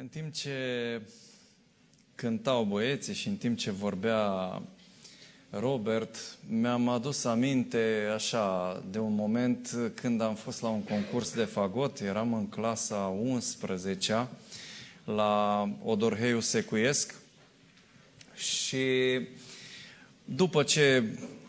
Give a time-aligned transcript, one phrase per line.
[0.00, 1.00] În timp ce
[2.14, 4.62] cântau băieții și în timp ce vorbea
[5.50, 6.16] Robert,
[6.48, 12.00] mi-am adus aminte așa de un moment când am fost la un concurs de fagot,
[12.00, 14.28] eram în clasa 11
[15.04, 17.14] la Odorheiu Secuiesc
[18.34, 18.86] și
[20.24, 21.04] după ce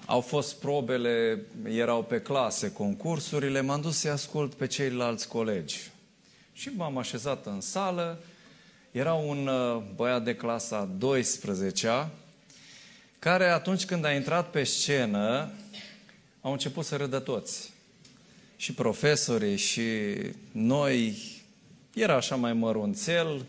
[0.05, 5.79] au fost probele, erau pe clase concursurile, m-am dus să ascult pe ceilalți colegi.
[6.53, 8.19] Și m-am așezat în sală
[8.91, 12.07] era un uh, băiat de clasa 12
[13.19, 15.49] care atunci când a intrat pe scenă
[16.41, 17.73] au început să râdă toți.
[18.55, 19.81] Și profesorii și
[20.51, 21.17] noi,
[21.93, 23.45] era așa mai mărunțel,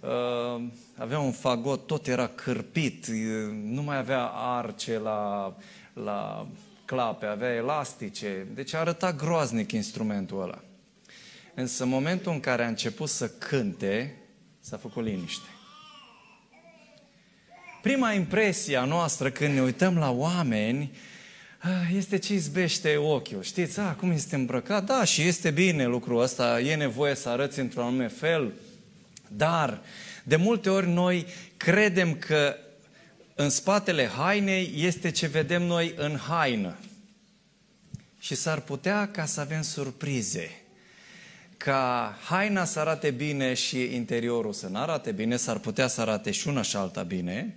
[0.00, 0.62] uh,
[0.96, 3.06] avea un fagot, tot era cârpit,
[3.52, 5.54] nu mai avea arce la,
[5.92, 6.46] la
[6.84, 10.60] clape, avea elastice, deci arăta groaznic instrumentul ăla.
[11.54, 14.16] Însă în momentul în care a început să cânte,
[14.68, 15.48] s-a făcut liniște.
[17.82, 20.92] Prima impresie a noastră când ne uităm la oameni
[21.58, 23.42] ah, este ce izbește ochiul.
[23.42, 24.84] Știți, ah, cum este îmbrăcat?
[24.84, 28.52] Da, și este bine lucrul ăsta, e nevoie să arăți într-un anume fel,
[29.28, 29.80] dar
[30.24, 31.26] de multe ori noi
[31.56, 32.56] credem că
[33.34, 36.76] în spatele hainei este ce vedem noi în haină.
[38.18, 40.65] Și s-ar putea ca să avem surprize
[41.56, 46.30] ca haina să arate bine și interiorul să nu arate bine, s-ar putea să arate
[46.30, 47.54] și una și alta bine,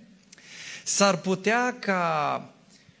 [0.84, 2.54] s-ar putea ca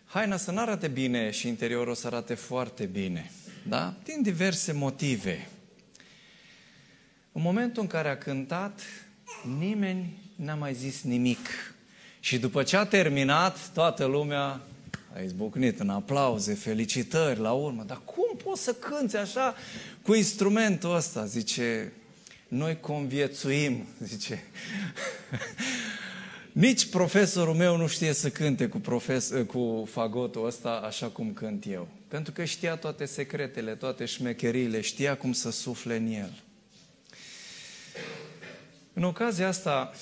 [0.06, 3.30] haina să nu arate bine și interiorul să arate foarte bine,
[3.68, 3.94] da?
[4.04, 5.48] Din diverse motive.
[7.32, 8.80] În momentul în care a cântat,
[9.58, 11.48] nimeni n-a mai zis nimic.
[12.20, 14.60] Și după ce a terminat, toată lumea
[15.14, 17.84] a izbucnit în aplauze, felicitări la urmă.
[17.86, 19.54] Dar cum poți să cânți așa
[20.02, 21.24] cu instrumentul ăsta?
[21.24, 21.92] Zice,
[22.48, 24.44] noi conviețuim, zice.
[26.52, 31.64] Nici profesorul meu nu știe să cânte cu, profes- cu fagotul ăsta așa cum cânt
[31.66, 31.88] eu.
[32.08, 36.42] Pentru că știa toate secretele, toate șmecheriile, știa cum să sufle în el.
[38.92, 39.92] În ocazia asta,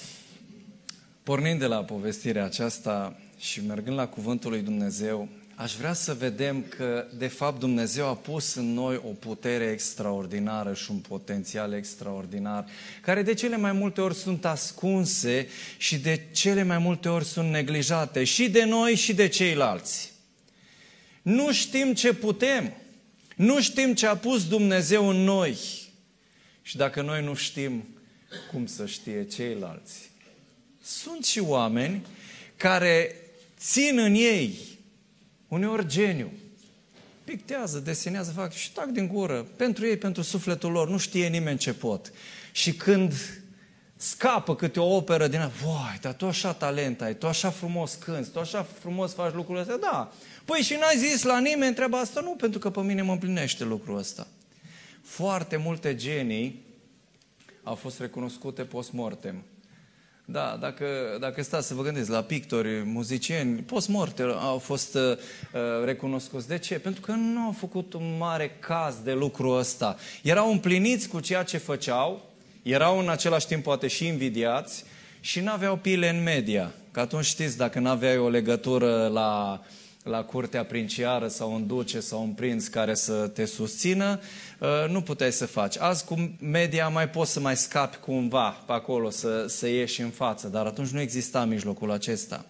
[1.23, 6.65] pornind de la povestirea aceasta, și mergând la Cuvântul lui Dumnezeu, aș vrea să vedem
[6.69, 12.65] că, de fapt, Dumnezeu a pus în noi o putere extraordinară și un potențial extraordinar,
[13.03, 17.51] care de cele mai multe ori sunt ascunse și de cele mai multe ori sunt
[17.51, 20.13] neglijate și de noi și de ceilalți.
[21.23, 22.73] Nu știm ce putem,
[23.37, 25.57] nu știm ce a pus Dumnezeu în noi.
[26.63, 27.89] Și dacă noi nu știm,
[28.53, 30.11] cum să știe ceilalți?
[30.83, 32.07] Sunt și oameni
[32.57, 33.15] care
[33.59, 34.59] țin în ei,
[35.49, 36.33] uneori geniu,
[37.25, 41.59] pictează, desenează, fac și tac din gură, pentru ei, pentru sufletul lor, nu știe nimeni
[41.59, 42.13] ce pot.
[42.53, 43.13] Și când
[43.97, 47.95] scapă câte o operă din ea, voi, dar tu așa talent ai, tu așa frumos
[47.95, 50.13] cânți, tu așa frumos faci lucrurile astea, da.
[50.45, 52.21] Păi și n-ai zis la nimeni treaba asta?
[52.21, 54.27] Nu, pentru că pe mine mă împlinește lucrul ăsta.
[55.03, 56.65] Foarte multe genii
[57.63, 59.43] au fost recunoscute post-mortem.
[60.31, 60.87] Da, dacă,
[61.21, 65.17] dacă stați să vă gândiți la pictori, muzicieni, post-morte au fost uh,
[65.85, 66.49] recunoscuți.
[66.49, 66.79] De ce?
[66.79, 69.97] Pentru că nu au făcut un mare caz de lucrul ăsta.
[70.23, 72.23] Erau împliniți cu ceea ce făceau,
[72.63, 74.85] erau în același timp poate și invidiați
[75.21, 76.73] și nu aveau pile în media.
[76.91, 79.61] Că atunci știți, dacă nu aveai o legătură la
[80.09, 84.21] la curtea princiară sau un duce sau un prinț care să te susțină,
[84.59, 85.79] uh, nu puteai să faci.
[85.79, 90.11] Azi cu media mai poți să mai scapi cumva pe acolo, să, să ieși în
[90.11, 92.45] față, dar atunci nu exista mijlocul acesta.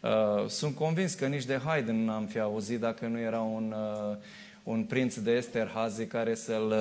[0.00, 3.74] Uh, sunt convins că nici de Haydn n-am fi auzit dacă nu era un,
[4.10, 4.16] uh,
[4.62, 6.74] un prinț de Esterhazy care să-l,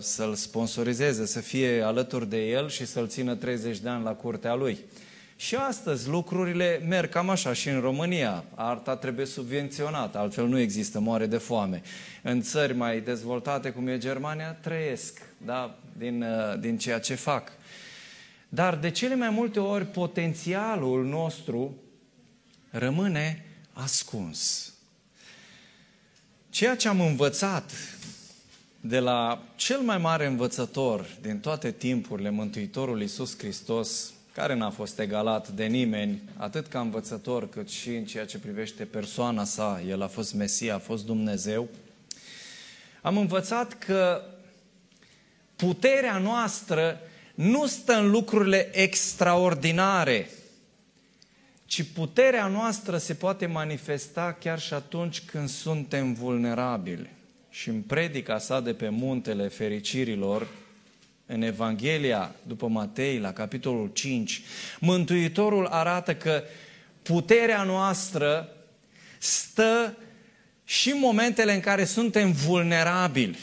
[0.00, 4.54] să-l sponsorizeze, să fie alături de el și să-l țină 30 de ani la curtea
[4.54, 4.78] lui.
[5.44, 8.44] Și astăzi lucrurile merg cam așa și în România.
[8.54, 11.82] Arta trebuie subvenționată, altfel nu există, moare de foame.
[12.22, 15.78] În țări mai dezvoltate, cum e Germania, trăiesc da?
[15.96, 17.52] din, uh, din ceea ce fac.
[18.48, 21.76] Dar de cele mai multe ori potențialul nostru
[22.70, 24.72] rămâne ascuns.
[26.50, 27.72] Ceea ce am învățat
[28.80, 34.98] de la cel mai mare învățător din toate timpurile, Mântuitorul Iisus Hristos, care n-a fost
[34.98, 39.82] egalat de nimeni, atât ca învățător, cât și în ceea ce privește persoana sa.
[39.88, 41.68] El a fost Mesia, a fost Dumnezeu.
[43.02, 44.22] Am învățat că
[45.56, 47.00] puterea noastră
[47.34, 50.30] nu stă în lucrurile extraordinare,
[51.66, 57.10] ci puterea noastră se poate manifesta chiar și atunci când suntem vulnerabili.
[57.50, 60.48] Și în predica sa de pe muntele fericirilor,
[61.26, 64.42] în Evanghelia după Matei, la capitolul 5,
[64.80, 66.42] Mântuitorul arată că
[67.02, 68.48] puterea noastră
[69.18, 69.96] stă
[70.64, 73.38] și în momentele în care suntem vulnerabili,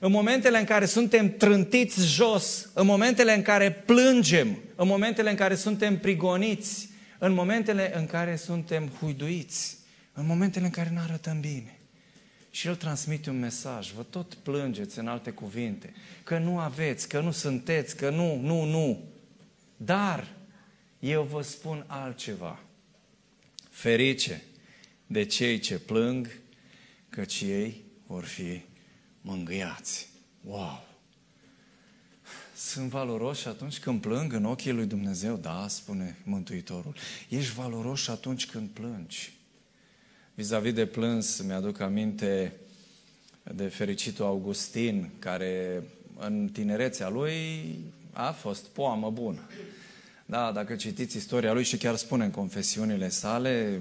[0.00, 5.36] în momentele în care suntem trântiți jos, în momentele în care plângem, în momentele în
[5.36, 6.88] care suntem prigoniți,
[7.18, 9.76] în momentele în care suntem huiduiți,
[10.12, 11.79] în momentele în care nu arătăm bine.
[12.50, 15.94] Și El transmite un mesaj, vă tot plângeți în alte cuvinte,
[16.24, 19.04] că nu aveți, că nu sunteți, că nu, nu, nu.
[19.76, 20.28] Dar
[20.98, 22.60] eu vă spun altceva.
[23.70, 24.42] Ferice
[25.06, 26.30] de cei ce plâng,
[27.08, 28.62] căci ei vor fi
[29.20, 30.08] mângâiați.
[30.44, 30.88] Wow!
[32.56, 35.36] Sunt valoroși atunci când plâng în ochii lui Dumnezeu?
[35.36, 36.94] Da, spune Mântuitorul.
[37.28, 39.32] Ești valoros atunci când plângi.
[40.34, 42.52] Vis-a-vis de plâns, mi-aduc aminte
[43.54, 45.82] de fericitul Augustin, care
[46.18, 47.34] în tinerețea lui
[48.12, 49.48] a fost poamă bună.
[50.26, 53.80] Da, dacă citiți istoria lui și chiar spune în confesiunile sale,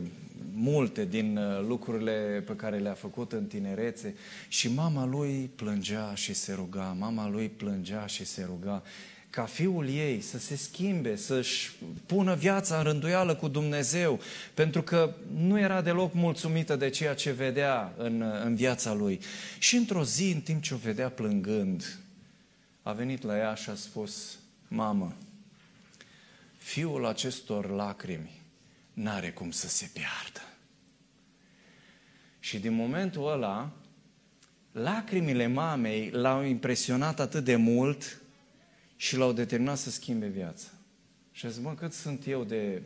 [0.54, 4.16] multe din uh, lucrurile pe care le-a făcut în tinerețe
[4.48, 8.84] și mama lui plângea și se ruga, mama lui plângea și se ruga
[9.30, 11.72] ca fiul ei să se schimbe, să-și
[12.06, 14.20] pună viața în rânduială cu Dumnezeu,
[14.54, 19.20] pentru că nu era deloc mulțumită de ceea ce vedea în, în viața lui.
[19.60, 22.00] Și într-o zi, în timp ce o vedea plângând,
[22.84, 24.38] a venit la ea și a spus,
[24.68, 25.16] mamă,
[26.58, 28.42] fiul acestor lacrimi
[28.94, 30.42] n-are cum să se piardă.
[32.40, 33.72] Și din momentul ăla,
[34.72, 38.22] lacrimile mamei l-au impresionat atât de mult
[39.00, 40.68] și l-au determinat să schimbe viața.
[41.32, 42.82] Și a zis, mă, cât sunt eu de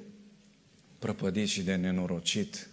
[1.00, 2.70] prăpădit și de nenorocit,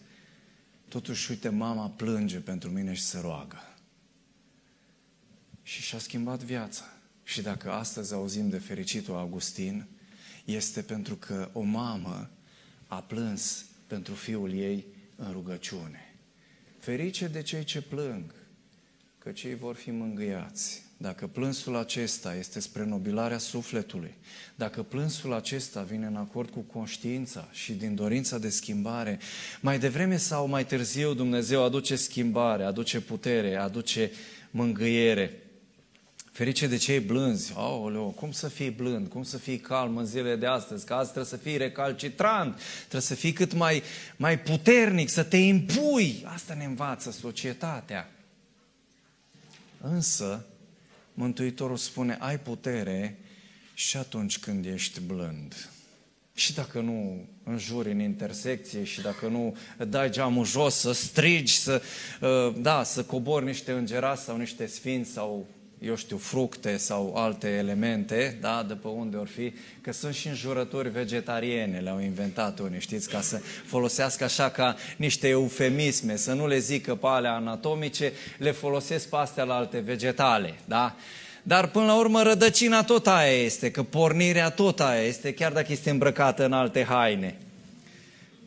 [0.88, 3.75] totuși, uite, mama plânge pentru mine și se roagă.
[5.62, 6.84] Și și-a schimbat viața.
[7.22, 9.87] Și dacă astăzi auzim de fericitul Augustin,
[10.44, 12.31] este pentru că o mamă
[12.87, 16.14] a plâns pentru fiul ei în rugăciune.
[16.78, 18.34] Ferice de cei ce plâng,
[19.19, 20.89] că cei vor fi mângâiați.
[21.02, 24.14] Dacă plânsul acesta este spre nobilarea sufletului,
[24.55, 29.19] dacă plânsul acesta vine în acord cu conștiința și din dorința de schimbare,
[29.61, 34.11] mai devreme sau mai târziu Dumnezeu aduce schimbare, aduce putere, aduce
[34.50, 35.43] mângâiere.
[36.32, 37.52] Ferice de cei blânzi.
[37.56, 41.11] Aoleo, cum să fii blând, cum să fii calm în zilele de astăzi, că azi
[41.11, 43.82] trebuie să fii recalcitrant, trebuie să fii cât mai,
[44.17, 46.23] mai puternic, să te impui.
[46.26, 48.11] Asta ne învață societatea.
[49.81, 50.44] Însă,
[51.20, 53.19] Mântuitorul spune, ai putere
[53.75, 55.70] și atunci când ești blând.
[56.34, 59.56] Și dacă nu înjuri în intersecție și dacă nu
[59.88, 61.82] dai geamul jos, să strigi, să,
[62.20, 65.46] uh, da, să cobori niște îngerați sau niște sfinți sau
[65.81, 70.29] eu știu, fructe sau alte elemente, da, de pe unde or fi, că sunt și
[70.29, 76.47] înjurături vegetariene, le-au inventat unii, știți, ca să folosească așa ca niște eufemisme, să nu
[76.47, 80.97] le zică pe alea anatomice, le folosesc pe astea la alte vegetale, da?
[81.43, 85.73] Dar până la urmă rădăcina tot aia este, că pornirea tot aia este, chiar dacă
[85.73, 87.37] este îmbrăcată în alte haine.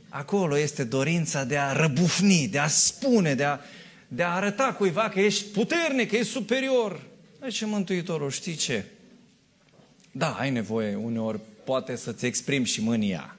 [0.09, 3.59] Acolo este dorința de a răbufni, de a spune, de a,
[4.07, 7.11] de a arăta cuiva că ești puternic, că ești superior.
[7.43, 8.85] Deci Mântuitorul, știi ce?
[10.11, 13.37] Da, ai nevoie uneori, poate să-ți exprimi și mânia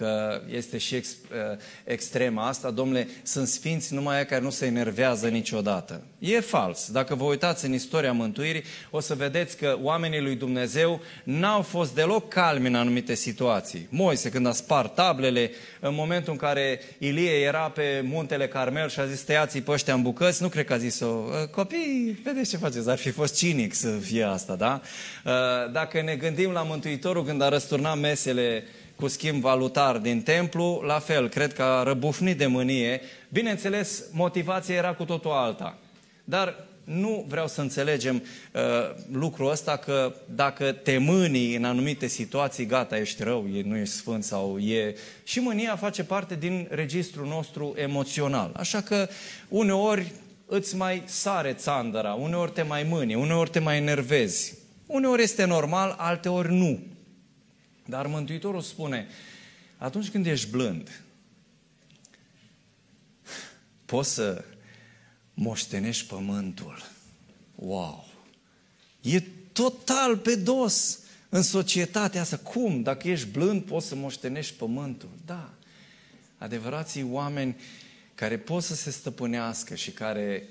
[0.00, 4.66] că este și ex, uh, extrema asta, domnule, sunt sfinți numai aia care nu se
[4.66, 6.02] enervează niciodată.
[6.18, 6.90] E fals.
[6.90, 11.94] Dacă vă uitați în istoria mântuirii, o să vedeți că oamenii lui Dumnezeu n-au fost
[11.94, 13.86] deloc calmi în anumite situații.
[13.90, 19.00] Moise, când a spart tablele, în momentul în care Ilie era pe muntele Carmel și
[19.00, 22.50] a zis, tăiați-i pe ăștia în bucăți, nu cred că a zis-o, ă, copii, vedeți
[22.50, 24.80] ce faceți, ar fi fost cinic să fie asta, da?
[25.26, 28.64] Ă, dacă ne gândim la Mântuitorul când a răsturnat mesele
[29.00, 33.00] cu schimb valutar din templu, la fel, cred că a răbufnit de mânie.
[33.28, 35.78] Bineînțeles, motivația era cu totul alta.
[36.24, 36.54] Dar
[36.84, 38.60] nu vreau să înțelegem uh,
[39.12, 43.94] lucrul ăsta că dacă te mânii în anumite situații, gata, ești rău, e, nu ești
[43.94, 44.94] sfânt sau e...
[45.24, 48.50] Și mânia face parte din registrul nostru emoțional.
[48.56, 49.08] Așa că
[49.48, 50.12] uneori
[50.46, 54.54] îți mai sare țandăra, uneori te mai mâni, uneori te mai enervezi.
[54.86, 56.80] Uneori este normal, alteori nu.
[57.90, 59.06] Dar Mântuitorul spune,
[59.76, 61.02] atunci când ești blând,
[63.84, 64.44] poți să
[65.34, 66.82] moștenești pământul.
[67.54, 68.08] Wow!
[69.00, 69.20] E
[69.52, 72.36] total pe dos în societatea asta.
[72.36, 72.82] Cum?
[72.82, 75.10] Dacă ești blând, poți să moștenești pământul.
[75.26, 75.54] Da.
[76.38, 77.56] Adevărații oameni
[78.14, 80.48] care pot să se stăpânească și care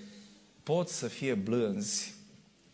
[0.63, 2.13] pot să fie blânzi,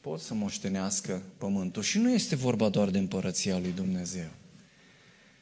[0.01, 1.81] pot să moștenească pământul.
[1.84, 4.29] Și nu este vorba doar de împărăția lui Dumnezeu.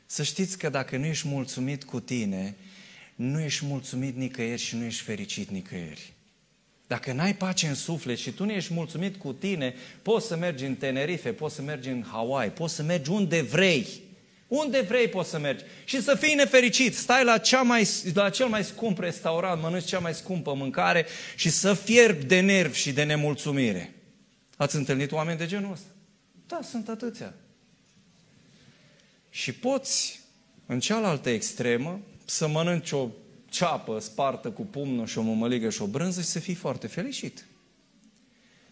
[0.06, 2.56] Să știți că dacă nu ești mulțumit cu tine,
[3.16, 6.14] nu ești mulțumit nicăieri și nu ești fericit nicăieri.
[6.88, 10.66] Dacă n-ai pace în suflet și tu nu ești mulțumit cu tine, poți să mergi
[10.66, 13.88] în Tenerife, poți să mergi în Hawaii, poți să mergi unde vrei.
[14.48, 15.64] Unde vrei poți să mergi.
[15.84, 16.96] Și să fii nefericit.
[16.96, 21.06] Stai la, cea mai, la cel mai scump restaurant, mănânci cea mai scumpă mâncare
[21.36, 23.94] și să fierbi de nervi și de nemulțumire.
[24.58, 25.88] Ați întâlnit oameni de genul ăsta?
[26.48, 27.34] Da, sunt atâția.
[29.36, 30.20] Și poți,
[30.66, 33.08] în cealaltă extremă, să mănânci o
[33.50, 37.46] ceapă spartă cu pumnul și o mămăligă și o brânză și să fii foarte fericit.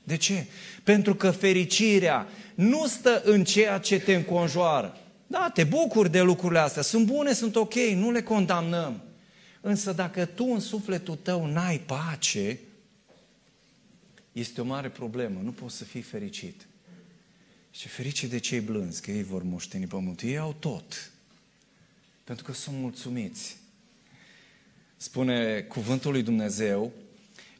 [0.03, 0.46] De ce?
[0.84, 4.98] Pentru că fericirea nu stă în ceea ce te înconjoară.
[5.27, 9.03] Da, te bucuri de lucrurile astea, sunt bune, sunt ok, nu le condamnăm.
[9.62, 12.60] Însă dacă tu în sufletul tău n-ai pace,
[14.32, 16.68] este o mare problemă, nu poți să fii fericit.
[17.72, 20.28] Și ferice de cei blânzi, că ei vor moșteni pământul.
[20.28, 21.12] Ei au tot.
[22.24, 23.58] Pentru că sunt mulțumiți.
[24.98, 26.92] Spune cuvântul lui Dumnezeu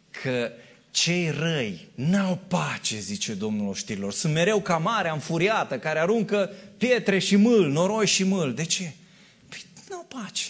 [0.10, 0.51] că
[0.91, 4.13] cei răi n-au pace, zice Domnul oștirilor.
[4.13, 8.53] Sunt mereu ca marea înfuriată care aruncă pietre și mâl, noroi și mâl.
[8.53, 8.94] De ce?
[9.50, 10.46] Păi n-au pace.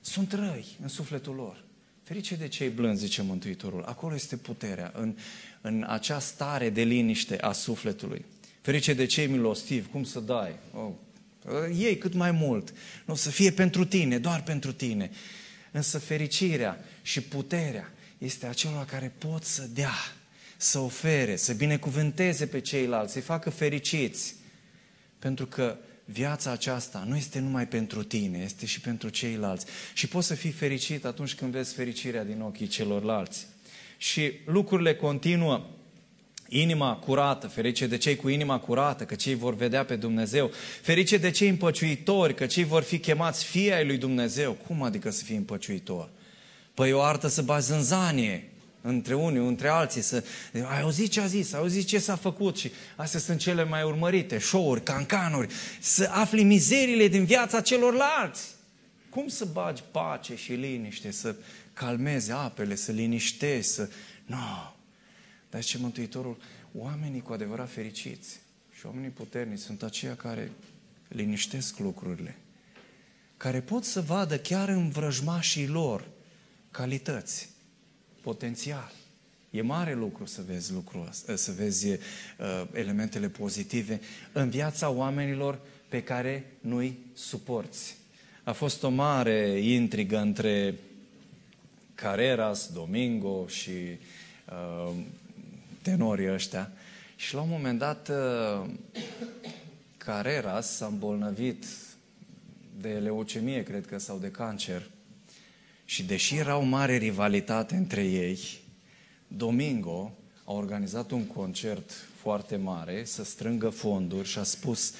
[0.00, 1.64] Sunt răi în sufletul lor.
[2.06, 3.82] Ferice de cei blânzi, zice Mântuitorul.
[3.82, 5.16] Acolo este puterea, în,
[5.60, 8.24] în acea stare de liniște a sufletului.
[8.60, 10.54] Ferice de cei milostivi, cum să dai?
[10.72, 10.90] Oh,
[11.78, 12.74] ei cât mai mult.
[13.04, 15.10] Nu să fie pentru tine, doar pentru tine.
[15.70, 19.96] Însă fericirea și puterea este acelor care pot să dea,
[20.56, 24.34] să ofere, să binecuvânteze pe ceilalți, să-i facă fericiți.
[25.18, 25.76] Pentru că
[26.08, 29.66] viața aceasta nu este numai pentru tine, este și pentru ceilalți.
[29.94, 33.46] Și poți să fii fericit atunci când vezi fericirea din ochii celorlalți.
[33.96, 35.66] Și lucrurile continuă.
[36.48, 40.50] Inima curată, ferice de cei cu inima curată, că cei vor vedea pe Dumnezeu.
[40.82, 44.52] Ferice de cei împăciuitori, că cei vor fi chemați fii ai lui Dumnezeu.
[44.52, 46.08] Cum adică să fii împăciuitor?
[46.74, 48.50] Păi o artă să bazi în zanie
[48.86, 50.24] între unii, între alții, să
[50.68, 53.82] ai auzit ce a zis, ai auzit ce s-a făcut și astea sunt cele mai
[53.82, 58.54] urmărite, show-uri, cancanuri, să afli mizerile din viața celorlalți.
[59.10, 61.34] Cum să bagi pace și liniște, să
[61.72, 63.88] calmezi apele, să liniștești, să...
[64.26, 64.36] Nu.
[64.36, 64.74] No.
[65.50, 66.36] Dar ce Mântuitorul,
[66.74, 68.40] oamenii cu adevărat fericiți
[68.72, 70.52] și oamenii puternici sunt aceia care
[71.08, 72.36] liniștesc lucrurile,
[73.36, 76.08] care pot să vadă chiar în vrăjmașii lor
[76.70, 77.48] calități,
[78.26, 78.92] potențial.
[79.50, 81.98] E mare lucru să vezi lucrul ăsta, să vezi uh,
[82.72, 84.00] elementele pozitive
[84.32, 87.96] în viața oamenilor pe care nu-i suporți.
[88.42, 90.74] A fost o mare intrigă între
[91.94, 93.70] Carreras, Domingo și
[94.48, 94.92] uh,
[95.82, 96.72] tenorii ăștia.
[97.16, 98.70] Și la un moment dat uh,
[99.96, 101.64] Carreras s-a îmbolnăvit
[102.80, 104.90] de leucemie, cred că, sau de cancer.
[105.88, 108.38] Și deși era o mare rivalitate între ei,
[109.28, 110.12] Domingo
[110.44, 111.90] a organizat un concert
[112.20, 114.94] foarte mare să strângă fonduri și a spus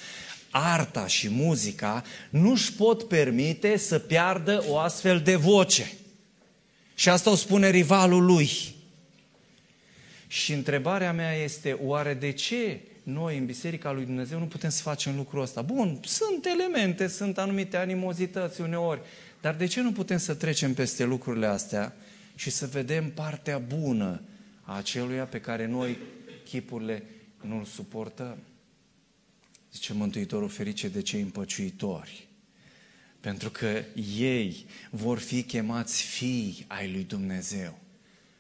[0.51, 5.93] arta și muzica nu-și pot permite să piardă o astfel de voce.
[6.95, 8.51] Și asta o spune rivalul lui.
[10.27, 14.83] Și întrebarea mea este, oare de ce noi în Biserica lui Dumnezeu nu putem să
[14.83, 15.63] facem lucrul ăsta?
[15.63, 19.01] Bun, sunt elemente, sunt anumite animozități uneori,
[19.47, 21.97] dar de ce nu putem să trecem peste lucrurile astea
[22.35, 24.23] și să vedem partea bună
[24.63, 25.99] a aceluia pe care noi
[26.45, 27.03] chipurile
[27.41, 28.39] nu-l suportăm?
[29.73, 32.29] Zice Mântuitorul ferice de cei împăciuitori,
[33.21, 33.85] pentru că
[34.17, 37.79] ei vor fi chemați fii ai lui Dumnezeu.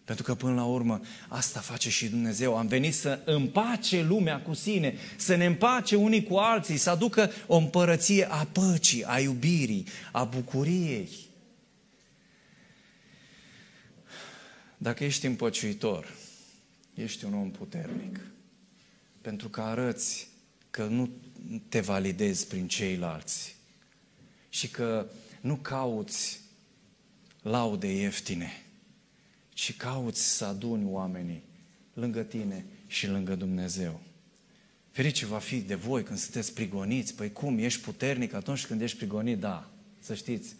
[0.06, 2.56] Pentru că până la urmă asta face și Dumnezeu.
[2.56, 7.30] Am venit să împace lumea cu sine, să ne împace unii cu alții, să aducă
[7.46, 11.08] o împărăție a păcii, a iubirii, a bucuriei.
[14.78, 16.14] Dacă ești împăciuitor,
[16.94, 18.20] ești un om puternic.
[19.20, 20.28] Pentru că arăți
[20.70, 21.10] că nu
[21.68, 23.56] te validezi prin ceilalți
[24.48, 25.06] și că
[25.40, 26.40] nu cauți
[27.42, 28.65] laude ieftine
[29.56, 31.42] ci cauți să aduni oamenii
[31.92, 34.00] lângă tine și lângă Dumnezeu.
[34.90, 37.14] Ferice va fi de voi când sunteți prigoniți.
[37.14, 39.38] Păi cum, ești puternic atunci când ești prigonit?
[39.38, 39.70] Da,
[40.00, 40.54] să știți.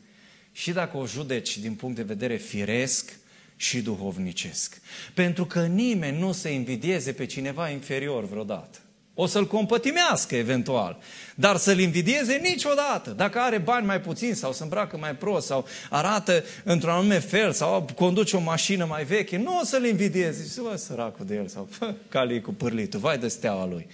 [0.53, 3.19] Și dacă o judeci din punct de vedere firesc
[3.57, 4.81] și duhovnicesc.
[5.15, 8.79] Pentru că nimeni nu se invidieze pe cineva inferior vreodată.
[9.19, 10.99] O să-l compătimească eventual.
[11.35, 13.11] Dar să-l invidieze niciodată.
[13.11, 17.53] Dacă are bani mai puțin sau se îmbracă mai prost sau arată într-un anume fel
[17.53, 20.43] sau conduce o mașină mai veche, nu o să-l invidieze.
[20.43, 21.69] Zice, bă, săracul de el sau
[22.09, 23.87] calii cu pârlitul, vai de steaua lui.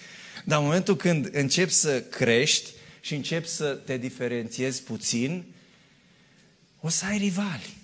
[0.45, 5.45] Dar în momentul când începi să crești și începi să te diferențiezi puțin,
[6.81, 7.76] o să ai rivali.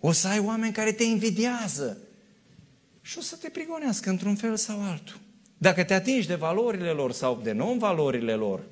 [0.00, 1.98] O să ai oameni care te invidiază.
[3.02, 5.24] Și o să te prigonească într-un fel sau altul.
[5.58, 8.62] Dacă te atingi de valorile lor sau de non-valorile lor,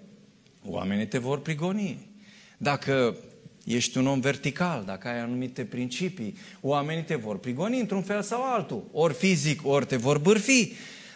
[0.65, 1.99] oamenii te vor prigoni.
[2.59, 3.17] Dacă
[3.65, 8.53] ești un om vertical, dacă ai anumite principii, oamenii te vor prigoni într-un fel sau
[8.53, 10.73] altul, ori fizic, ori te vor bârfi.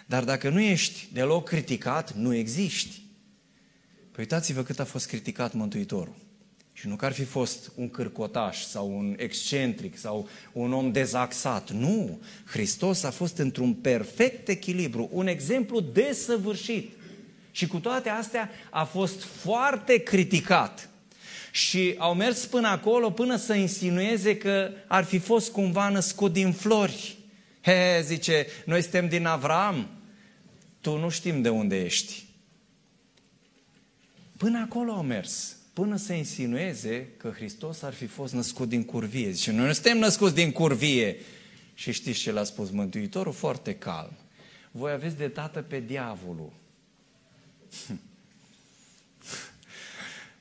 [0.06, 3.02] Dar dacă nu ești deloc criticat, nu existi.
[4.10, 6.14] Păi uitați-vă cât a fost criticat Mântuitorul.
[6.78, 11.70] Și nu că ar fi fost un cârcotaș sau un excentric sau un om dezaxat.
[11.70, 12.20] Nu!
[12.44, 16.92] Hristos a fost într-un perfect echilibru, un exemplu desăvârșit.
[17.50, 20.88] Și cu toate astea a fost foarte criticat.
[21.50, 26.52] Și au mers până acolo, până să insinueze că ar fi fost cumva născut din
[26.52, 27.18] flori.
[27.60, 29.88] He, zice, noi suntem din Avram,
[30.80, 32.24] tu nu știm de unde ești.
[34.36, 39.30] Până acolo au mers până să insinueze că Hristos ar fi fost născut din curvie.
[39.30, 41.16] Zice, noi nu suntem născuți din curvie.
[41.74, 43.32] Și știți ce l-a spus Mântuitorul?
[43.32, 44.12] Foarte calm.
[44.70, 46.52] Voi aveți de tată pe diavolul.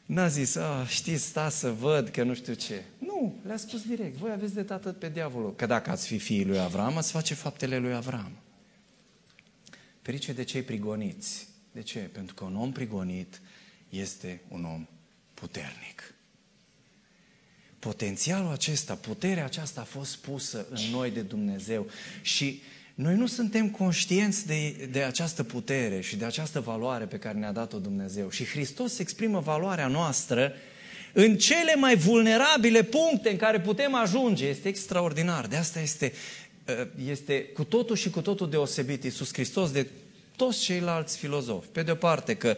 [0.06, 2.84] N-a zis, ah, știți, sta să văd că nu știu ce.
[2.98, 5.56] Nu, le-a spus direct, voi aveți de tată pe diavolul.
[5.56, 8.32] Că dacă ați fi fiii lui Avram, ați face faptele lui Avram.
[10.01, 11.48] Ferice de cei prigoniți.
[11.72, 12.00] De ce?
[12.00, 13.41] Pentru că un om prigonit
[13.89, 14.88] este un om
[15.39, 16.13] puternic.
[17.79, 21.88] Potențialul acesta, puterea aceasta a fost pusă în noi de Dumnezeu
[22.22, 22.62] și
[22.96, 27.51] noi nu suntem conștienți de, de această putere și de această valoare pe care ne-a
[27.51, 28.29] dat-o Dumnezeu.
[28.29, 30.53] Și Hristos exprimă valoarea noastră
[31.13, 34.48] în cele mai vulnerabile puncte în care putem ajunge.
[34.48, 35.48] Este extraordinar.
[35.48, 36.13] De asta este,
[36.67, 39.88] uh, este cu totul și cu totul deosebit Iisus Hristos de
[40.36, 41.67] toți ceilalți filozofi.
[41.67, 42.58] Pe de o parte că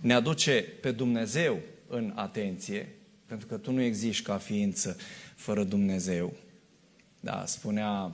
[0.00, 1.58] ne aduce pe Dumnezeu
[1.90, 2.88] în atenție,
[3.26, 4.96] pentru că tu nu existi ca ființă
[5.34, 6.32] fără Dumnezeu.
[7.20, 8.12] Da, spunea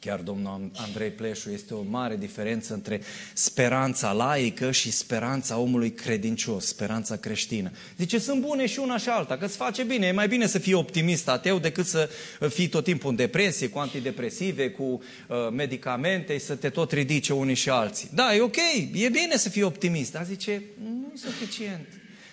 [0.00, 3.00] chiar domnul Andrei Pleșu, este o mare diferență între
[3.34, 7.70] speranța laică și speranța omului credincios, speranța creștină.
[7.96, 10.58] Zice, sunt bune și una și alta, că îți face bine, e mai bine să
[10.58, 12.10] fii optimist ateu decât să
[12.48, 17.54] fii tot timpul în depresie, cu antidepresive, cu uh, medicamente, să te tot ridice unii
[17.54, 18.08] și alții.
[18.14, 18.56] Da, e ok,
[18.92, 21.86] e bine să fii optimist, dar zice, nu e suficient.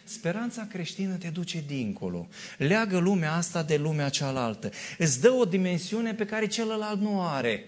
[0.04, 2.28] Speranța creștină te duce dincolo.
[2.58, 4.72] Leagă lumea asta de lumea cealaltă.
[4.98, 7.66] Îți dă o dimensiune pe care celălalt nu are.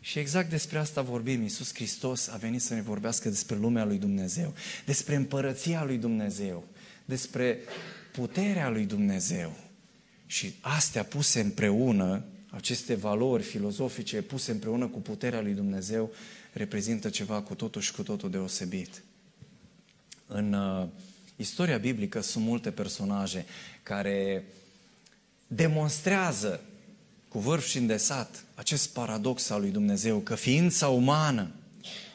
[0.00, 1.42] Și exact despre asta vorbim.
[1.42, 6.64] Iisus Hristos a venit să ne vorbească despre lumea lui Dumnezeu, despre împărăția lui Dumnezeu,
[7.04, 7.58] despre
[8.12, 9.56] puterea lui Dumnezeu.
[10.26, 16.12] Și astea puse împreună, aceste valori filozofice puse împreună cu puterea lui Dumnezeu,
[16.52, 19.02] reprezintă ceva cu totul și cu totul deosebit.
[20.26, 20.86] În uh,
[21.36, 23.44] istoria biblică sunt multe personaje
[23.82, 24.44] care
[25.46, 26.60] demonstrează
[27.28, 31.50] cu vârf și îndesat acest paradox al lui Dumnezeu, că ființa umană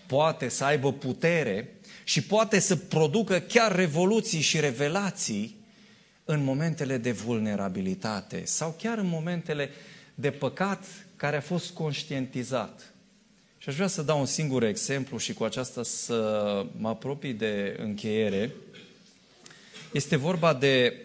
[0.07, 5.55] poate să aibă putere și poate să producă chiar revoluții și revelații
[6.25, 9.69] în momentele de vulnerabilitate sau chiar în momentele
[10.15, 12.90] de păcat care a fost conștientizat.
[13.61, 16.15] Și aș vrea să dau un singur exemplu și cu aceasta să
[16.77, 18.53] mă apropii de încheiere.
[19.91, 21.01] Este vorba de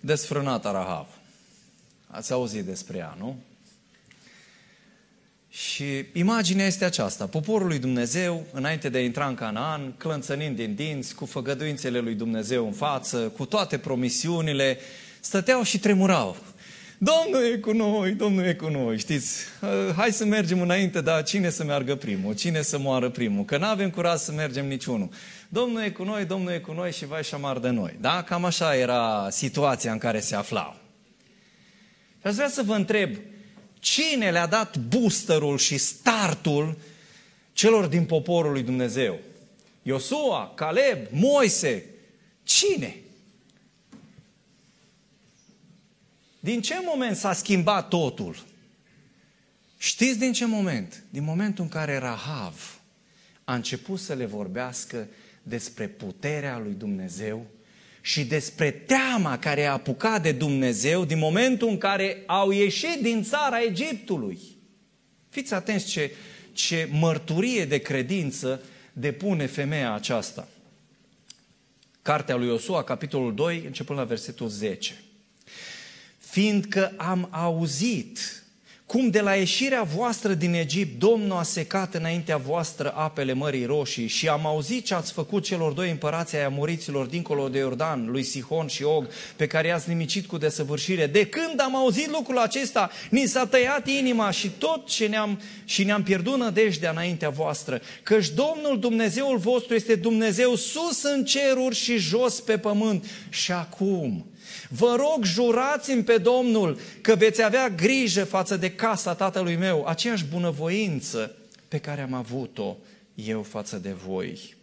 [0.00, 1.06] desfrânata Rahav.
[2.06, 3.36] Ați auzit despre ea, nu?
[5.48, 7.26] Și imaginea este aceasta.
[7.26, 12.14] Poporul lui Dumnezeu, înainte de a intra în Canaan, clănțănind din dinți, cu făgăduințele lui
[12.14, 14.78] Dumnezeu în față, cu toate promisiunile,
[15.20, 16.36] stăteau și tremurau.
[17.04, 19.42] Domnul e cu noi, Domnul e cu noi, știți?
[19.96, 22.34] Hai să mergem înainte, dar cine să meargă primul?
[22.34, 23.44] Cine să moară primul?
[23.44, 25.08] Că nu avem curaj să mergem niciunul.
[25.48, 27.96] Domnul e cu noi, Domnul e cu noi și vai și amar de noi.
[28.00, 28.22] Da?
[28.22, 30.76] Cam așa era situația în care se aflau.
[32.20, 33.16] Și aș vrea să vă întreb,
[33.78, 36.78] cine le-a dat boosterul și startul
[37.52, 39.18] celor din poporul lui Dumnezeu?
[39.82, 41.84] Iosua, Caleb, Moise,
[42.42, 42.96] cine?
[46.44, 48.36] Din ce moment s-a schimbat totul?
[49.78, 51.02] Știți din ce moment?
[51.10, 52.80] Din momentul în care Rahav
[53.44, 55.08] a început să le vorbească
[55.42, 57.46] despre puterea lui Dumnezeu
[58.00, 63.22] și despre teama care a apucat de Dumnezeu din momentul în care au ieșit din
[63.22, 64.38] țara Egiptului.
[65.28, 66.10] Fiți atenți ce,
[66.52, 70.48] ce mărturie de credință depune femeia aceasta.
[72.02, 75.03] Cartea lui Iosua, capitolul 2, începând la versetul 10.
[76.34, 78.18] Fiindcă am auzit
[78.86, 84.06] cum de la ieșirea voastră din Egipt Domnul a secat înaintea voastră apele Mării Roșii
[84.06, 88.22] și am auzit ce ați făcut celor doi împărați ai amoriților dincolo de Iordan, lui
[88.22, 91.06] Sihon și Og, pe care i-ați nimicit cu desăvârșire.
[91.06, 95.84] De când am auzit lucrul acesta, ni s-a tăiat inima și tot ce ne-am, și
[95.84, 101.96] ne-am pierdut nădejdea înaintea voastră, căci Domnul Dumnezeul vostru este Dumnezeu sus în ceruri și
[101.96, 103.06] jos pe pământ.
[103.28, 104.33] Și acum,
[104.68, 110.24] Vă rog, jurați-mi pe Domnul că veți avea grijă față de casa tatălui meu, aceeași
[110.24, 111.36] bunăvoință
[111.68, 112.76] pe care am avut-o
[113.14, 114.54] eu față de voi.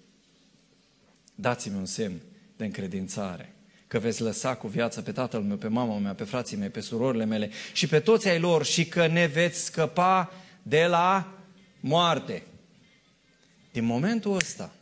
[1.35, 2.19] Dați-mi un semn
[2.57, 3.53] de încredințare
[3.87, 6.79] că veți lăsa cu viață pe tatăl meu, pe mama mea, pe frații mei, pe
[6.79, 10.31] surorile mele și pe toți ai lor și că ne veți scăpa
[10.63, 11.37] de la
[11.79, 12.43] moarte.
[13.71, 14.73] Din momentul ăsta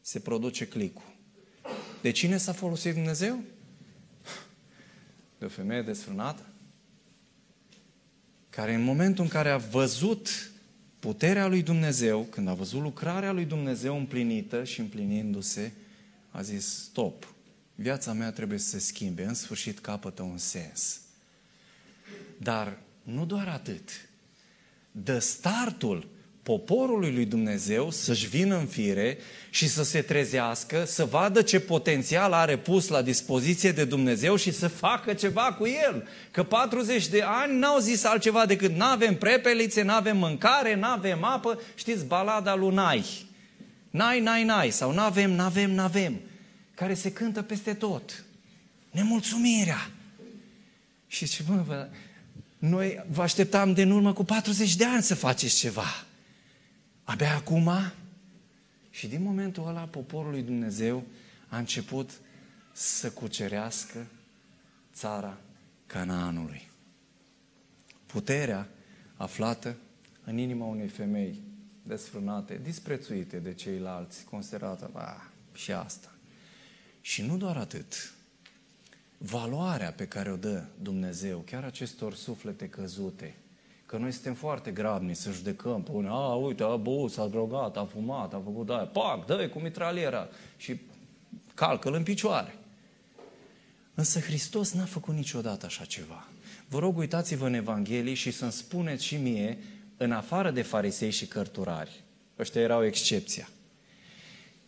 [0.00, 1.14] se produce clicul.
[2.00, 3.42] De cine s-a folosit Dumnezeu?
[5.46, 6.42] De o femeie desfrânată,
[8.50, 10.50] care în momentul în care a văzut
[10.98, 15.72] puterea lui Dumnezeu, când a văzut lucrarea lui Dumnezeu împlinită și împlinindu-se,
[16.30, 17.34] a zis, stop,
[17.74, 21.00] viața mea trebuie să se schimbe, în sfârșit capătă un sens.
[22.38, 23.90] Dar nu doar atât,
[24.90, 26.08] dă startul
[26.46, 29.18] poporului lui Dumnezeu să-și vină în fire
[29.50, 34.52] și să se trezească, să vadă ce potențial are pus la dispoziție de Dumnezeu și
[34.52, 36.08] să facă ceva cu el.
[36.30, 42.04] Că 40 de ani n-au zis altceva decât n-avem prepelițe, n-avem mâncare, n-avem apă, știți
[42.04, 43.04] balada lui Nai.
[43.90, 46.20] Nai, nai, nai, sau n-avem, n-avem, n-avem,
[46.74, 48.24] care se cântă peste tot.
[48.90, 49.90] Nemulțumirea.
[51.06, 51.88] Și ce mă,
[52.58, 56.05] noi vă așteptam de în urmă cu 40 de ani să faceți ceva.
[57.06, 57.70] Abia acum,
[58.90, 61.04] și din momentul ăla, poporul lui Dumnezeu
[61.48, 62.10] a început
[62.72, 64.06] să cucerească
[64.94, 65.38] țara
[65.86, 66.70] Canaanului.
[68.06, 68.68] Puterea
[69.16, 69.76] aflată
[70.24, 71.42] în inima unei femei
[71.82, 76.14] desfrânate, disprețuite de ceilalți, considerată, ba, și asta.
[77.00, 78.14] Și nu doar atât,
[79.18, 83.34] valoarea pe care o dă Dumnezeu, chiar acestor suflete căzute,
[83.96, 87.76] Că noi suntem foarte grabni să judecăm pe unii, a, uite, a băut, s-a drogat,
[87.76, 90.80] a fumat, a făcut aia, pac, dă cu mitraliera și
[91.54, 92.58] calcă-l în picioare.
[93.94, 96.28] Însă Hristos n-a făcut niciodată așa ceva.
[96.68, 99.58] Vă rog, uitați-vă în Evanghelie și să-mi spuneți și mie,
[99.96, 102.02] în afară de farisei și cărturari,
[102.38, 103.48] ăștia erau excepția,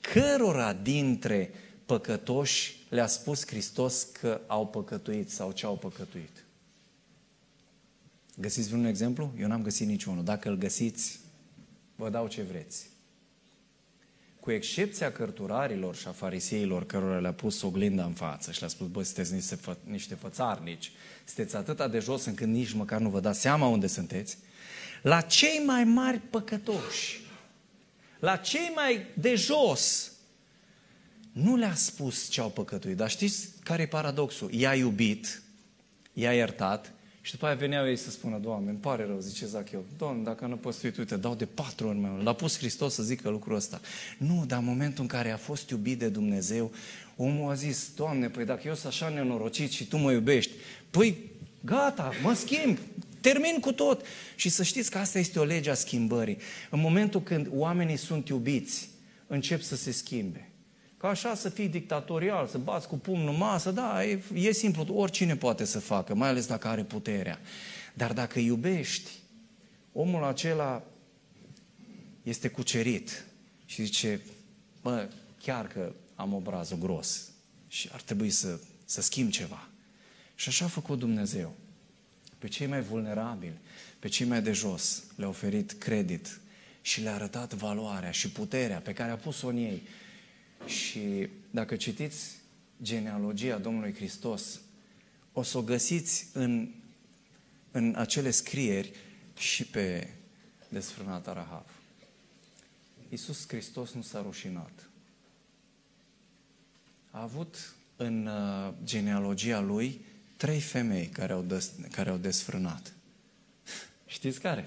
[0.00, 1.50] cărora dintre
[1.86, 6.44] păcătoși le-a spus Hristos că au păcătuit sau ce au păcătuit?
[8.40, 9.34] Găsiți vreun exemplu?
[9.38, 10.24] Eu n-am găsit niciunul.
[10.24, 11.20] Dacă îl găsiți,
[11.96, 12.88] vă dau ce vreți.
[14.40, 18.86] Cu excepția cărturarilor și a fariseilor cărora le-a pus oglinda în față și le-a spus,
[18.86, 20.92] bă, sunteți niște, fă, niște fățarnici,
[21.24, 24.38] sunteți atâta de jos încât nici măcar nu vă dați seama unde sunteți,
[25.02, 27.20] la cei mai mari păcătoși,
[28.18, 30.12] la cei mai de jos,
[31.32, 32.96] nu le-a spus ce au păcătuit.
[32.96, 34.52] Dar știți care e paradoxul?
[34.52, 35.42] I-a iubit,
[36.12, 36.92] i-a iertat
[37.28, 40.46] și după aia veneau ei să spună, Doamne, îmi pare rău, zice Zacheu, Doamne, dacă
[40.46, 42.24] nu păstuit, uite, dau de patru ori mai mult.
[42.24, 43.80] L-a pus Hristos să zică lucrul ăsta.
[44.18, 46.72] Nu, dar în momentul în care a fost iubit de Dumnezeu,
[47.16, 50.52] omul a zis, Doamne, păi dacă eu sunt așa nenorocit și Tu mă iubești,
[50.90, 51.16] păi
[51.60, 52.78] gata, mă schimb,
[53.20, 54.04] termin cu tot.
[54.36, 56.38] Și să știți că asta este o lege a schimbării.
[56.70, 58.88] În momentul când oamenii sunt iubiți,
[59.26, 60.50] încep să se schimbe.
[60.98, 64.94] Ca așa să fii dictatorial, să bați cu pumnul în masă, da, e, e simplu,
[64.94, 67.40] oricine poate să facă, mai ales dacă are puterea.
[67.94, 69.10] Dar dacă iubești,
[69.92, 70.82] omul acela
[72.22, 73.24] este cucerit
[73.66, 74.20] și zice,
[74.82, 75.08] bă,
[75.42, 77.30] chiar că am obrazul gros
[77.68, 79.68] și ar trebui să, să schimb ceva.
[80.34, 81.54] Și așa a făcut Dumnezeu.
[82.38, 83.58] Pe cei mai vulnerabili,
[83.98, 86.40] pe cei mai de jos, le-a oferit credit
[86.80, 89.82] și le-a arătat valoarea și puterea pe care a pus-o în ei
[90.66, 92.36] și dacă citiți
[92.82, 94.60] genealogia Domnului Hristos,
[95.32, 96.68] o să o găsiți în,
[97.70, 98.92] în acele scrieri
[99.36, 100.08] și pe
[100.68, 101.66] desfrânata Rahav.
[103.08, 104.88] Iisus Hristos nu s-a rușinat.
[107.10, 110.00] A avut în uh, genealogia lui
[110.36, 112.92] trei femei care au, des, care au desfrânat.
[114.06, 114.66] Știți care?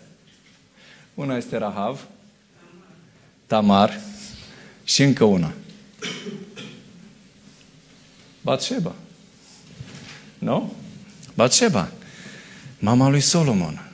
[1.13, 2.08] Una este Rahav,
[3.45, 3.99] Tamar
[4.84, 5.54] și încă una.
[8.42, 8.96] Batșeba.
[10.40, 10.74] Nu?
[11.34, 11.92] Batșeba,
[12.80, 13.86] mama lui Solomon.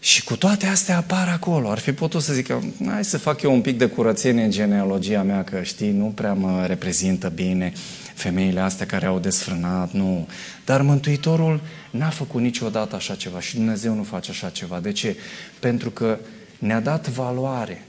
[0.00, 1.70] Și cu toate astea apar acolo.
[1.70, 5.22] Ar fi putut să zică, hai să fac eu un pic de curățenie în genealogia
[5.22, 7.72] mea, că știi, nu prea mă reprezintă bine
[8.14, 10.28] femeile astea care au desfrânat, nu.
[10.64, 14.80] Dar Mântuitorul n-a făcut niciodată așa ceva și Dumnezeu nu face așa ceva.
[14.80, 15.16] De ce?
[15.60, 16.18] Pentru că
[16.58, 17.86] ne-a dat valoare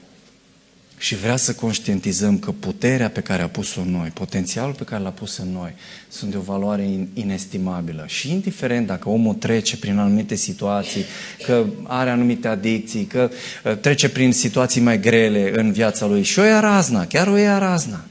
[1.00, 5.02] și vrea să conștientizăm că puterea pe care a pus-o în noi, potențialul pe care
[5.02, 5.74] l-a pus în noi,
[6.08, 8.04] sunt de o valoare inestimabilă.
[8.06, 11.04] Și indiferent dacă omul trece prin anumite situații,
[11.44, 13.30] că are anumite adicții, că
[13.64, 17.36] uh, trece prin situații mai grele în viața lui și o ia razna, chiar o
[17.36, 18.04] ia razna.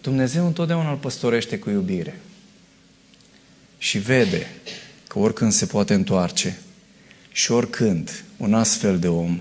[0.00, 2.20] Dumnezeu întotdeauna îl păstorește cu iubire.
[3.78, 4.46] Și vede
[5.08, 6.58] că oricând se poate întoarce
[7.32, 9.40] și oricând un astfel de om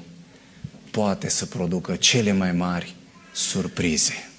[0.96, 2.96] poate să producă cele mai mari
[3.34, 4.30] surprize.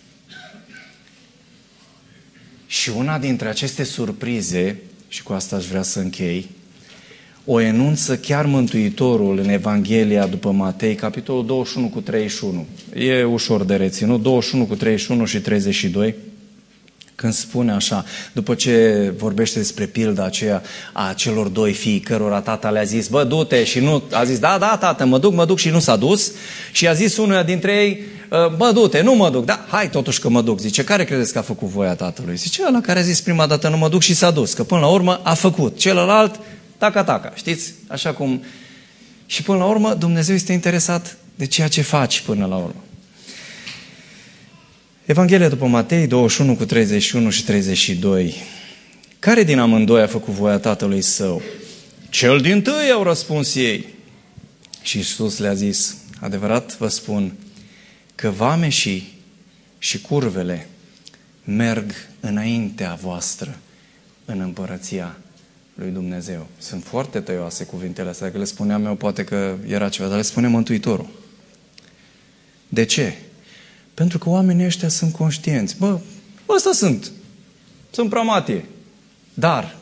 [2.66, 6.47] Și una dintre aceste surprize, și cu asta aș vrea să închei,
[7.45, 12.66] o enunță chiar Mântuitorul în Evanghelia după Matei, capitolul 21 cu 31.
[12.95, 16.14] E ușor de reținut, 21 cu 31 și 32
[17.16, 22.70] când spune așa, după ce vorbește despre pilda aceea a celor doi fii cărora tata
[22.70, 25.59] le-a zis, bă, du-te și nu, a zis, da, da, tată, mă duc, mă duc
[25.59, 26.33] și nu s-a dus
[26.72, 28.00] și a zis unuia dintre ei,
[28.33, 30.61] ă, bă, du-te, nu mă duc, da, hai totuși că mă duc.
[30.61, 32.37] Zice, care credeți că a făcut voia tatălui?
[32.37, 34.81] Zice, ăla care a zis prima dată nu mă duc și s-a dus, că până
[34.81, 35.79] la urmă a făcut.
[35.79, 36.40] Celălalt,
[36.79, 37.72] taca-taca, știți?
[37.88, 38.42] Așa cum...
[39.26, 42.86] Și până la urmă Dumnezeu este interesat de ceea ce faci până la urmă.
[45.07, 48.35] Evanghelia după Matei 21 cu 31 și 32.
[49.19, 51.42] Care din amândoi a făcut voia tatălui său?
[52.11, 53.87] Cel din tâi au răspuns ei.
[54.83, 57.33] Și Iisus le-a zis, adevărat vă spun,
[58.14, 59.19] că vameșii
[59.79, 60.69] și curvele
[61.45, 63.59] merg înaintea voastră
[64.25, 65.16] în împărăția
[65.75, 66.47] lui Dumnezeu.
[66.59, 70.23] Sunt foarte tăioase cuvintele astea, dacă le spuneam eu poate că era ceva, dar le
[70.23, 71.09] spune Mântuitorul.
[72.69, 73.14] De ce?
[73.96, 75.76] Pentru că oamenii ăștia sunt conștienți.
[75.78, 75.98] Bă,
[76.48, 77.11] ăsta sunt.
[77.90, 78.64] Sunt pramatie.
[79.35, 79.76] Dar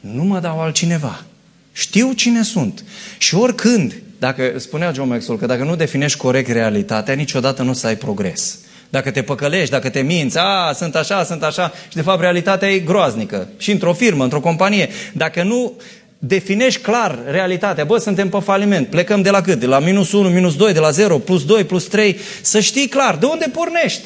[0.00, 1.24] nu mă dau altcineva.
[1.72, 2.84] Știu cine sunt.
[3.18, 7.86] Și oricând, dacă spunea John Maxwell că dacă nu definești corect realitatea, niciodată nu să
[7.86, 8.58] ai progres.
[8.88, 12.70] Dacă te păcălești, dacă te minți, a, sunt așa, sunt așa, și de fapt realitatea
[12.70, 13.48] e groaznică.
[13.56, 14.88] Și într-o firmă, într-o companie.
[15.12, 15.72] Dacă nu
[16.18, 17.84] definești clar realitatea.
[17.84, 18.86] Bă, suntem pe faliment.
[18.86, 19.58] Plecăm de la cât?
[19.58, 22.16] De la minus 1, minus 2, de la 0, plus 2, plus 3.
[22.42, 24.02] Să știi clar de unde pornești.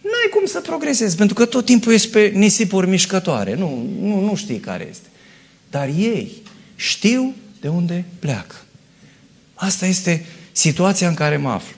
[0.00, 3.54] N-ai cum să progresezi, pentru că tot timpul ești pe nisipuri mișcătoare.
[3.54, 5.08] Nu, nu, nu știi care este.
[5.70, 6.32] Dar ei
[6.76, 8.54] știu de unde pleacă.
[9.54, 11.74] Asta este situația în care mă aflu.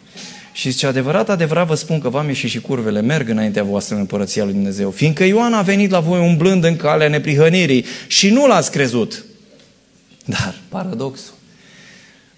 [0.52, 4.00] Și zice, adevărat, adevărat vă spun că v-am ieșit și curvele merg înaintea voastră în
[4.00, 4.90] Împărăția Lui Dumnezeu.
[4.90, 9.24] Fiindcă Ioan a venit la voi umblând în calea neprihănirii și nu l-ați crezut.
[10.26, 11.34] Dar, paradoxul,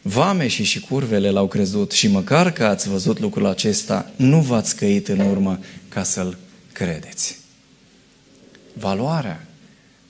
[0.02, 5.08] vameșii și curvele l-au crezut și măcar că ați văzut lucrul acesta, nu v-ați căit
[5.08, 6.38] în urmă ca să-l
[6.72, 7.38] credeți.
[8.72, 9.46] Valoarea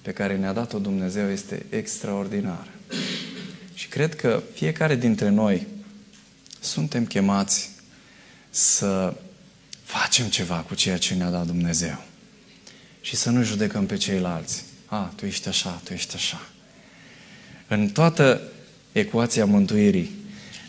[0.03, 2.69] pe care ne-a dat-o Dumnezeu este extraordinară.
[3.75, 5.67] Și cred că fiecare dintre noi
[6.61, 7.71] suntem chemați
[8.51, 9.15] să
[9.83, 12.03] facem ceva cu ceea ce ne-a dat Dumnezeu.
[13.01, 14.65] Și să nu judecăm pe ceilalți.
[14.87, 16.41] A, tu ești așa, tu ești așa.
[17.69, 18.43] În toată
[18.93, 20.11] ecuația mântuirii,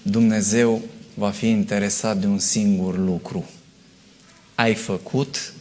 [0.01, 0.81] Dumnezeu
[1.13, 3.49] va fi interesat de un singur lucru.
[4.55, 5.53] Ai făcut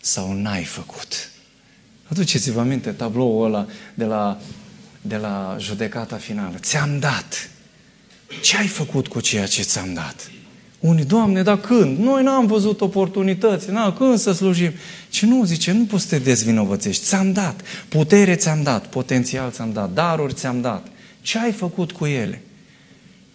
[0.00, 1.30] sau n-ai făcut?
[2.08, 4.40] Aduceți-vă aminte tabloul ăla de la,
[5.00, 6.56] de la judecata finală.
[6.58, 7.50] Ți-am dat.
[8.42, 10.30] Ce ai făcut cu ceea ce ți-am dat?
[10.82, 11.98] Unii, Doamne, dar când?
[11.98, 14.72] Noi n-am văzut oportunități, n-am când să slujim.
[15.08, 17.04] Ce nu, zice, nu poți să te dezvinovățești.
[17.04, 20.86] Ți-am dat, putere ți-am dat, potențial ți-am dat, daruri ți-am dat.
[21.20, 22.42] Ce ai făcut cu ele?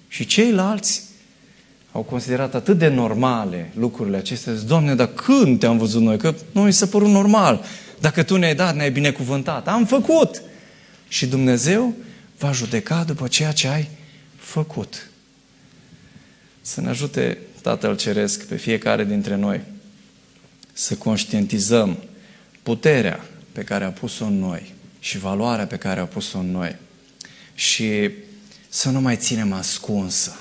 [0.08, 1.04] Și ceilalți
[1.92, 4.54] au considerat atât de normale lucrurile acestea.
[4.54, 6.18] Zic, Doamne, dar când te-am văzut noi?
[6.18, 7.64] Că nu mi se părut normal.
[8.00, 9.68] Dacă Tu ne-ai dat, ne-ai binecuvântat.
[9.68, 10.42] Am făcut!
[11.08, 11.94] Și Dumnezeu
[12.38, 13.90] va judeca după ceea ce ai
[14.36, 15.10] făcut.
[16.68, 19.62] Să ne ajute Tatăl Ceresc pe fiecare dintre noi
[20.74, 21.98] să conștientizăm
[22.64, 26.76] puterea pe care a pus-o în noi și valoarea pe care a pus-o în noi
[27.56, 28.10] și
[28.70, 30.40] să nu mai ținem ascunsă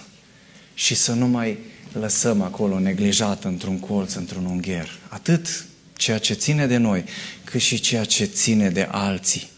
[0.75, 1.59] și să nu mai
[1.93, 4.99] lăsăm acolo neglijat într-un colț, într-un ungher.
[5.09, 5.65] Atât
[5.97, 7.05] ceea ce ține de noi,
[7.45, 9.49] cât și ceea ce ține de alții.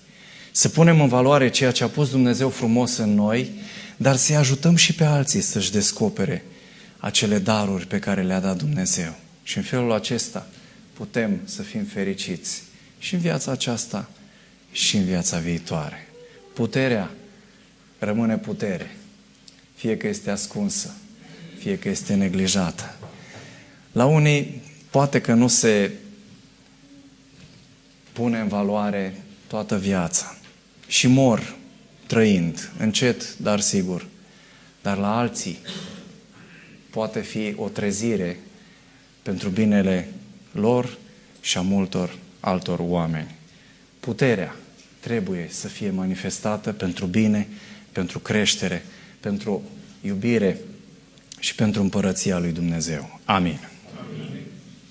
[0.50, 3.50] Să punem în valoare ceea ce a pus Dumnezeu frumos în noi,
[3.96, 6.44] dar să-i ajutăm și pe alții să-și descopere
[6.99, 9.15] acele daruri pe care le-a dat Dumnezeu.
[9.43, 10.47] Și în felul acesta
[10.93, 12.63] putem să fim fericiți
[12.99, 14.11] și în viața aceasta
[14.73, 16.09] și în viața viitoare.
[16.55, 17.11] Puterea
[17.99, 18.97] rămâne putere,
[19.75, 20.95] fie că este ascunsă,
[21.59, 22.97] fie că este neglijată.
[23.93, 25.91] La unii poate că nu se
[28.13, 30.37] pune în valoare toată viața
[30.87, 31.57] și mor
[32.07, 34.07] trăind, încet, dar sigur.
[34.83, 35.59] Dar la alții
[36.90, 38.38] poate fi o trezire
[39.22, 40.09] pentru binele
[40.53, 40.96] lor
[41.40, 43.35] și a multor altor oameni.
[44.01, 44.57] Puterea
[45.01, 47.48] trebuie să fie manifestată pentru bine,
[47.92, 48.85] pentru creștere,
[49.20, 49.62] pentru
[50.01, 50.59] iubire
[51.38, 53.20] și pentru împărăția lui Dumnezeu.
[53.24, 53.59] Amin.